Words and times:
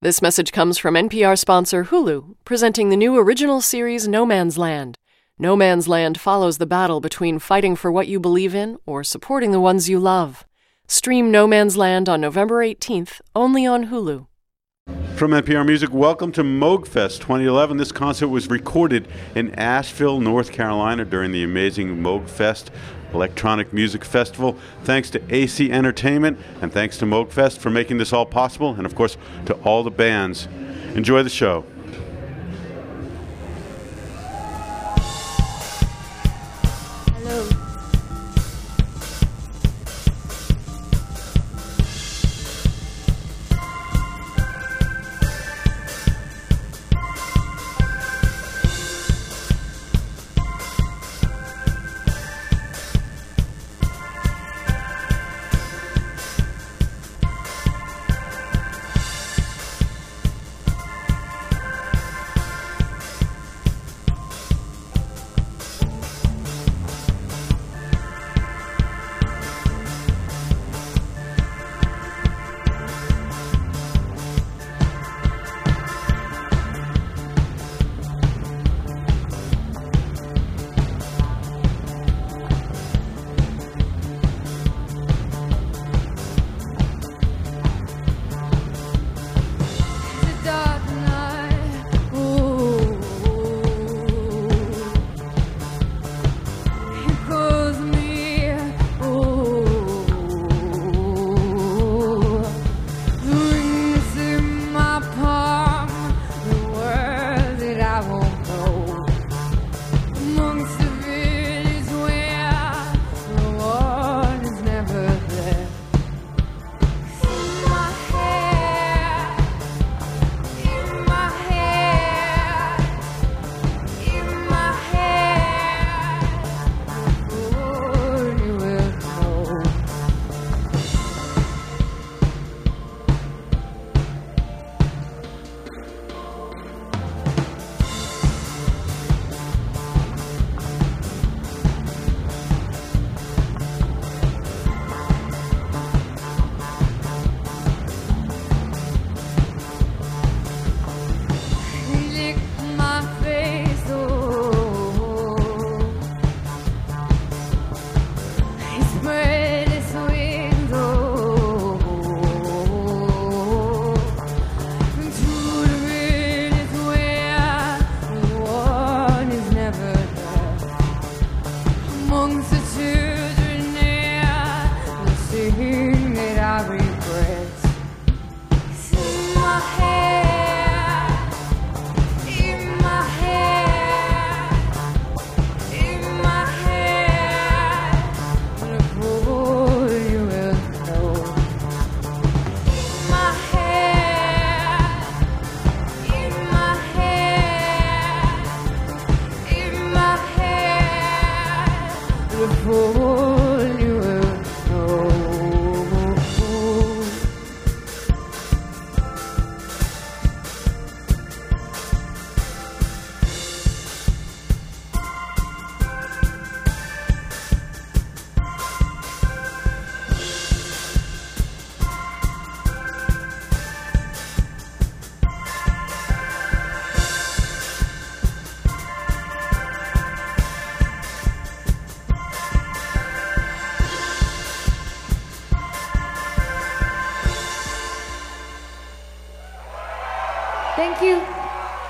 This 0.00 0.22
message 0.22 0.52
comes 0.52 0.78
from 0.78 0.94
NPR 0.94 1.36
sponsor 1.36 1.86
Hulu, 1.86 2.36
presenting 2.44 2.88
the 2.88 2.96
new 2.96 3.18
original 3.18 3.60
series 3.60 4.06
No 4.06 4.24
Man's 4.24 4.56
Land. 4.56 4.96
No 5.40 5.56
Man's 5.56 5.88
Land 5.88 6.20
follows 6.20 6.58
the 6.58 6.66
battle 6.66 7.00
between 7.00 7.40
fighting 7.40 7.74
for 7.74 7.90
what 7.90 8.06
you 8.06 8.20
believe 8.20 8.54
in 8.54 8.78
or 8.86 9.02
supporting 9.02 9.50
the 9.50 9.58
ones 9.58 9.88
you 9.88 9.98
love. 9.98 10.46
Stream 10.86 11.32
No 11.32 11.48
Man's 11.48 11.76
Land 11.76 12.08
on 12.08 12.20
November 12.20 12.64
18th, 12.64 13.20
only 13.34 13.66
on 13.66 13.86
Hulu. 13.86 14.28
From 15.16 15.32
NPR 15.32 15.66
Music, 15.66 15.92
welcome 15.92 16.30
to 16.30 16.44
Moogfest 16.44 17.18
2011. 17.18 17.76
This 17.76 17.90
concert 17.90 18.28
was 18.28 18.48
recorded 18.48 19.08
in 19.34 19.52
Asheville, 19.56 20.20
North 20.20 20.52
Carolina 20.52 21.04
during 21.04 21.32
the 21.32 21.42
amazing 21.42 22.00
Moogfest 22.00 22.68
Electronic 23.12 23.72
Music 23.72 24.04
Festival. 24.04 24.56
Thanks 24.84 25.10
to 25.10 25.34
AC 25.34 25.70
Entertainment 25.70 26.38
and 26.60 26.72
thanks 26.72 26.98
to 26.98 27.04
Moogfest 27.04 27.58
for 27.58 27.70
making 27.70 27.98
this 27.98 28.12
all 28.12 28.26
possible, 28.26 28.74
and 28.74 28.86
of 28.86 28.94
course 28.94 29.16
to 29.46 29.54
all 29.64 29.82
the 29.82 29.90
bands. 29.90 30.48
Enjoy 30.94 31.22
the 31.22 31.30
show. 31.30 31.64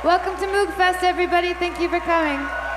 Welcome 0.08 0.36
to 0.36 0.46
Moogfest, 0.46 1.02
everybody. 1.02 1.52
Thank 1.52 1.80
you 1.80 1.91
for 1.91 2.00
coming. 2.00 2.67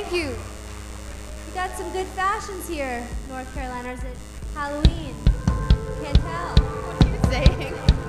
Thank 0.00 0.14
you. 0.14 0.30
You 0.30 1.54
got 1.54 1.76
some 1.76 1.92
good 1.92 2.06
fashions 2.06 2.66
here, 2.66 3.06
North 3.28 3.52
Carolina. 3.52 3.92
Is 3.92 4.00
Halloween? 4.54 5.14
Can't 6.02 6.16
tell. 6.16 6.56
What 6.56 7.04
are 7.04 7.08
you 7.10 7.20
saying? 7.30 7.99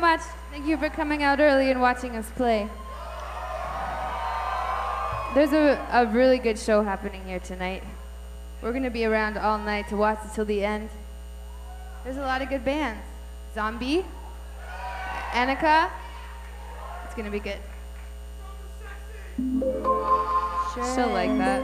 Much. 0.00 0.20
Thank 0.52 0.66
you 0.66 0.76
for 0.76 0.88
coming 0.88 1.24
out 1.24 1.40
early 1.40 1.72
and 1.72 1.80
watching 1.80 2.14
us 2.14 2.30
play. 2.36 2.68
There's 5.34 5.52
a, 5.52 5.84
a 5.90 6.06
really 6.06 6.38
good 6.38 6.56
show 6.56 6.84
happening 6.84 7.24
here 7.24 7.40
tonight. 7.40 7.82
We're 8.62 8.70
going 8.70 8.84
to 8.84 8.90
be 8.90 9.04
around 9.04 9.38
all 9.38 9.58
night 9.58 9.88
to 9.88 9.96
watch 9.96 10.20
it 10.24 10.34
till 10.34 10.44
the 10.44 10.64
end. 10.64 10.88
There's 12.04 12.16
a 12.16 12.22
lot 12.22 12.42
of 12.42 12.48
good 12.48 12.64
bands. 12.64 13.02
Zombi, 13.54 14.04
Annika. 15.32 15.90
It's 17.04 17.14
going 17.14 17.26
to 17.26 17.32
be 17.32 17.40
good. 17.40 17.58
She'll 20.94 21.08
like 21.08 21.36
that. 21.38 21.62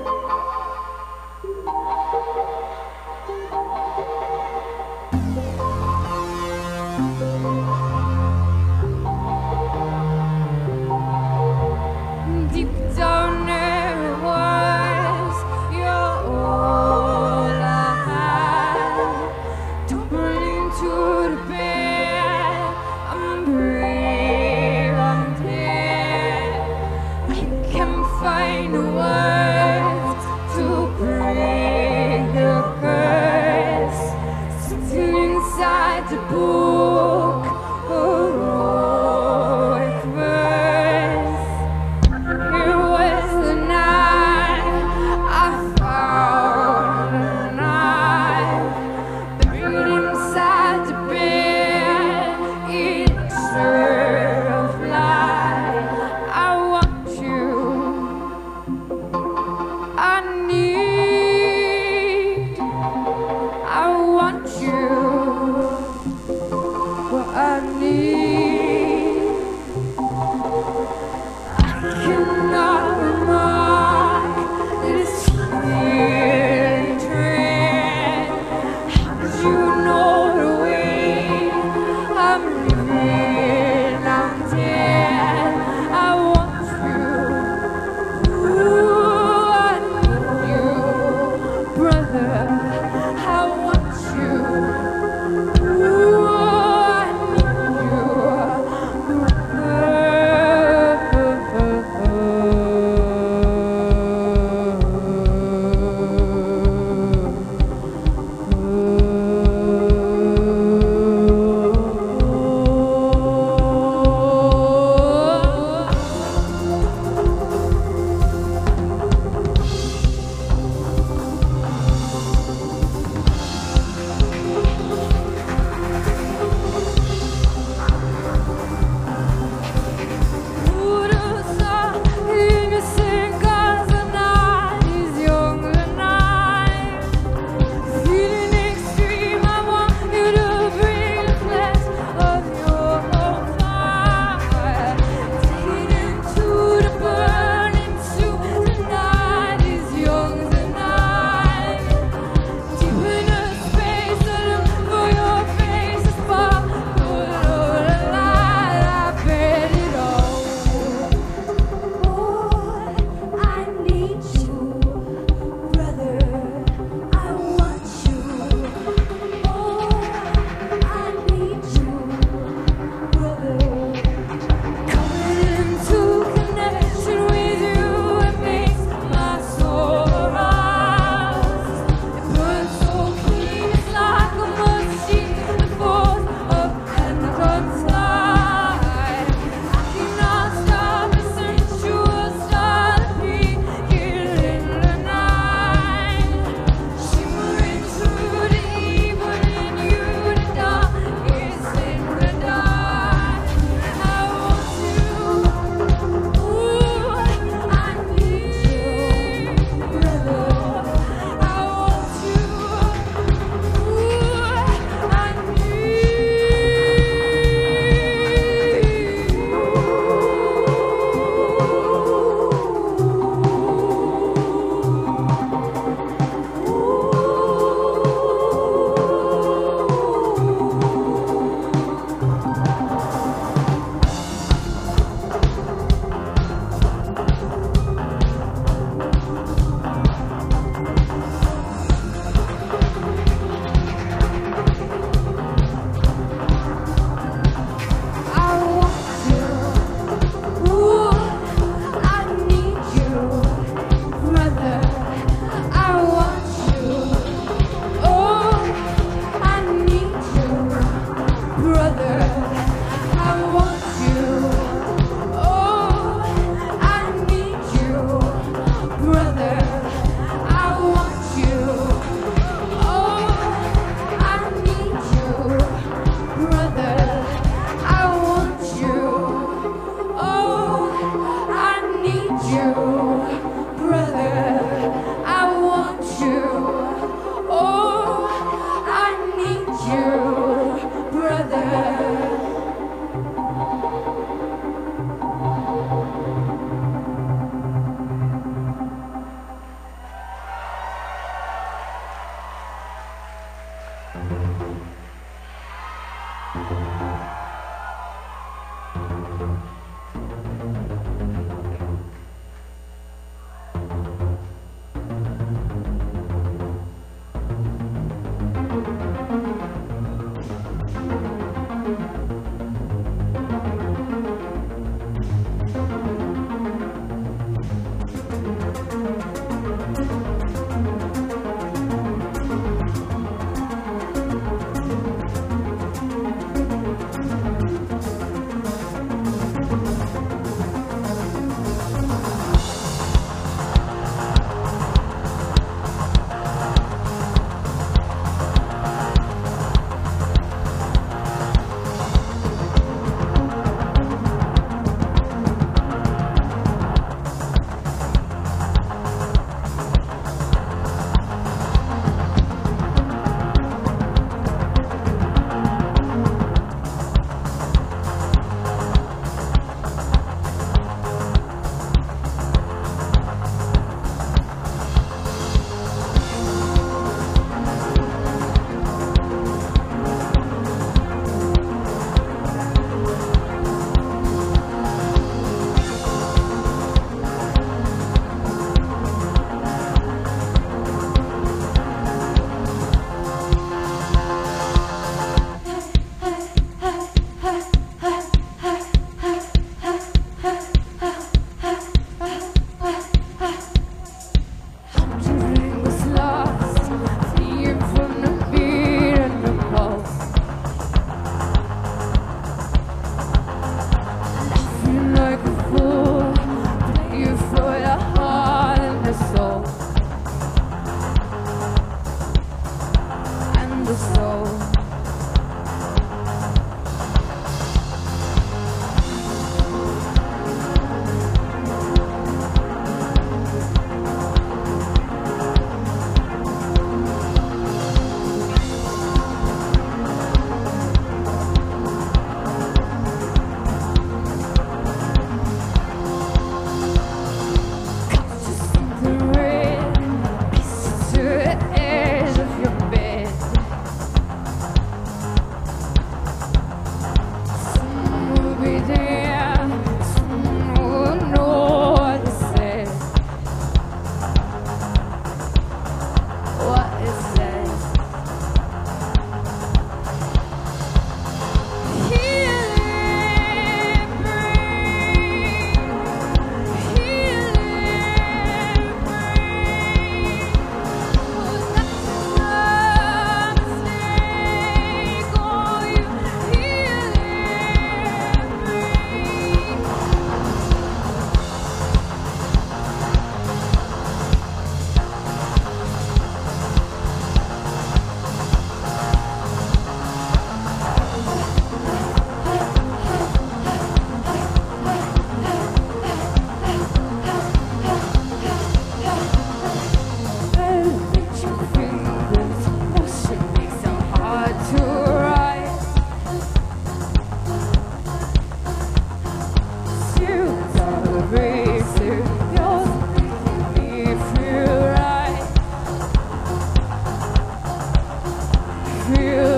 feel 529.13 529.54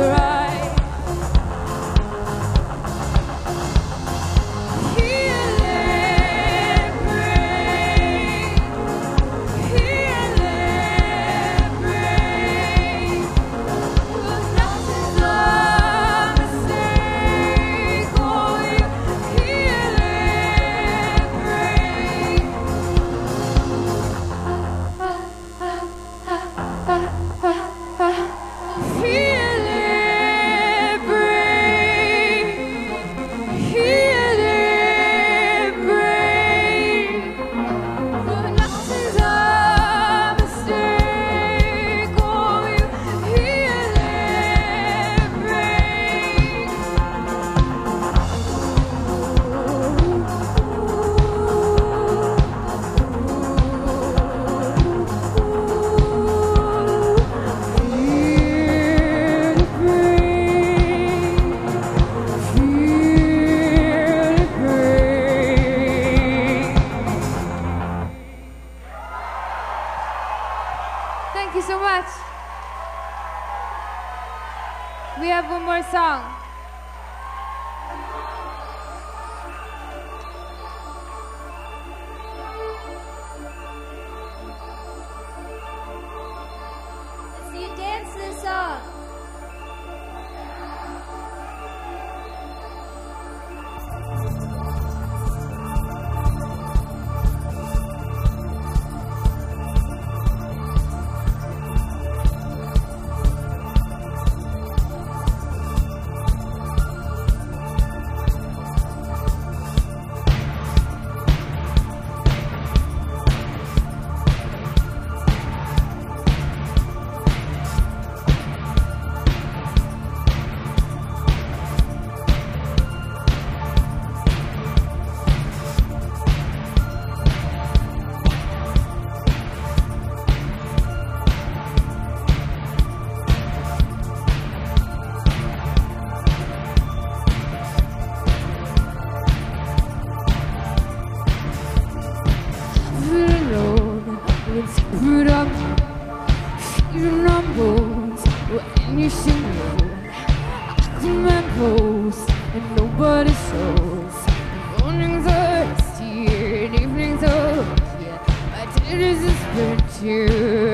To. 159.57 160.66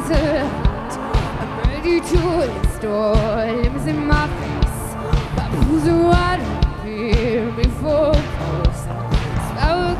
I'm 0.00 1.84
you 1.84 2.00
to 2.00 2.40
a 2.40 2.72
store, 2.72 3.14
limbs 3.62 3.86
in 3.86 4.06
my 4.06 4.26
face. 4.26 4.94
But 5.36 5.50
who's 5.64 5.84
the 5.84 5.94
one 5.94 6.40
here 6.84 7.50
before 7.52 8.14
posts. 8.14 8.82
Sparrow. 8.82 9.92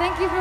Thank 0.00 0.18
you 0.18 0.30
for. 0.30 0.39